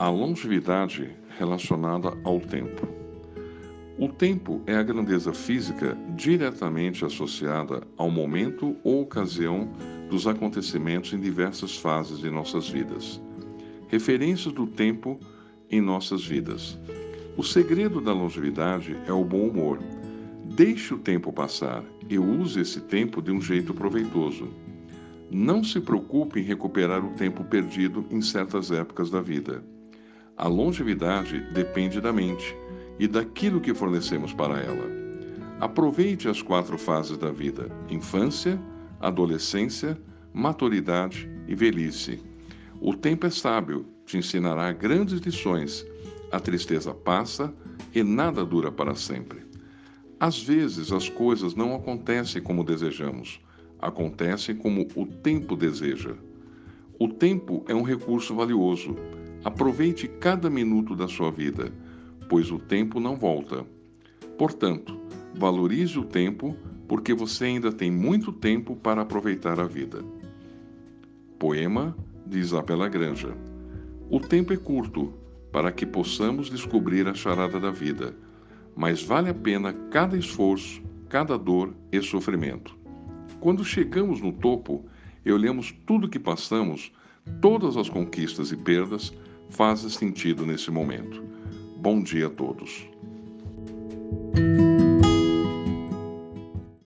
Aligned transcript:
A 0.00 0.08
longevidade 0.08 1.14
relacionada 1.38 2.16
ao 2.24 2.40
tempo. 2.40 2.88
O 3.98 4.08
tempo 4.08 4.62
é 4.66 4.74
a 4.74 4.82
grandeza 4.82 5.34
física 5.34 5.94
diretamente 6.16 7.04
associada 7.04 7.82
ao 7.98 8.10
momento 8.10 8.74
ou 8.82 9.02
ocasião 9.02 9.70
dos 10.08 10.26
acontecimentos 10.26 11.12
em 11.12 11.20
diversas 11.20 11.76
fases 11.76 12.20
de 12.20 12.30
nossas 12.30 12.66
vidas. 12.66 13.20
Referências 13.88 14.54
do 14.54 14.66
tempo 14.66 15.20
em 15.70 15.82
nossas 15.82 16.24
vidas. 16.24 16.80
O 17.36 17.42
segredo 17.42 18.00
da 18.00 18.14
longevidade 18.14 18.96
é 19.06 19.12
o 19.12 19.22
bom 19.22 19.48
humor. 19.48 19.80
Deixe 20.46 20.94
o 20.94 20.98
tempo 20.98 21.30
passar 21.30 21.84
e 22.08 22.18
use 22.18 22.58
esse 22.58 22.80
tempo 22.80 23.20
de 23.20 23.30
um 23.30 23.38
jeito 23.42 23.74
proveitoso. 23.74 24.48
Não 25.30 25.62
se 25.62 25.78
preocupe 25.78 26.40
em 26.40 26.44
recuperar 26.44 27.04
o 27.04 27.12
tempo 27.16 27.44
perdido 27.44 28.06
em 28.10 28.22
certas 28.22 28.70
épocas 28.70 29.10
da 29.10 29.20
vida. 29.20 29.62
A 30.42 30.48
longevidade 30.48 31.38
depende 31.52 32.00
da 32.00 32.14
mente 32.14 32.56
e 32.98 33.06
daquilo 33.06 33.60
que 33.60 33.74
fornecemos 33.74 34.32
para 34.32 34.58
ela. 34.58 34.88
Aproveite 35.60 36.30
as 36.30 36.40
quatro 36.40 36.78
fases 36.78 37.18
da 37.18 37.30
vida: 37.30 37.70
infância, 37.90 38.58
adolescência, 39.00 40.00
maturidade 40.32 41.30
e 41.46 41.54
velhice. 41.54 42.22
O 42.80 42.94
tempo 42.94 43.26
é 43.26 43.30
sábio, 43.30 43.84
te 44.06 44.16
ensinará 44.16 44.72
grandes 44.72 45.20
lições. 45.20 45.84
A 46.32 46.40
tristeza 46.40 46.94
passa 46.94 47.52
e 47.94 48.02
nada 48.02 48.42
dura 48.42 48.72
para 48.72 48.94
sempre. 48.94 49.42
Às 50.18 50.42
vezes 50.42 50.90
as 50.90 51.06
coisas 51.06 51.54
não 51.54 51.74
acontecem 51.74 52.40
como 52.40 52.64
desejamos, 52.64 53.42
acontecem 53.78 54.56
como 54.56 54.88
o 54.96 55.04
tempo 55.04 55.54
deseja. 55.54 56.14
O 56.98 57.08
tempo 57.08 57.62
é 57.68 57.74
um 57.74 57.82
recurso 57.82 58.34
valioso. 58.34 58.96
Aproveite 59.42 60.06
cada 60.06 60.50
minuto 60.50 60.94
da 60.94 61.08
sua 61.08 61.30
vida, 61.30 61.72
pois 62.28 62.50
o 62.50 62.58
tempo 62.58 63.00
não 63.00 63.16
volta. 63.16 63.64
Portanto, 64.36 65.00
valorize 65.34 65.98
o 65.98 66.04
tempo, 66.04 66.54
porque 66.86 67.14
você 67.14 67.46
ainda 67.46 67.72
tem 67.72 67.90
muito 67.90 68.32
tempo 68.32 68.76
para 68.76 69.00
aproveitar 69.00 69.58
a 69.58 69.64
vida. 69.64 70.04
Poema 71.38 71.96
de 72.26 72.38
Isabela 72.38 72.86
Granja. 72.88 73.34
O 74.10 74.20
tempo 74.20 74.52
é 74.52 74.58
curto 74.58 75.14
para 75.50 75.72
que 75.72 75.86
possamos 75.86 76.50
descobrir 76.50 77.08
a 77.08 77.14
charada 77.14 77.58
da 77.58 77.70
vida, 77.70 78.14
mas 78.76 79.02
vale 79.02 79.30
a 79.30 79.34
pena 79.34 79.72
cada 79.90 80.18
esforço, 80.18 80.82
cada 81.08 81.38
dor 81.38 81.74
e 81.90 82.02
sofrimento. 82.02 82.78
Quando 83.40 83.64
chegamos 83.64 84.20
no 84.20 84.32
topo 84.32 84.84
e 85.24 85.32
olhamos 85.32 85.72
tudo 85.86 86.10
que 86.10 86.18
passamos, 86.18 86.92
todas 87.40 87.76
as 87.76 87.88
conquistas 87.88 88.52
e 88.52 88.56
perdas, 88.56 89.12
fazem 89.50 89.90
sentido 89.90 90.46
nesse 90.46 90.70
momento. 90.70 91.22
Bom 91.76 92.02
dia 92.02 92.28
a 92.28 92.30
todos. 92.30 92.88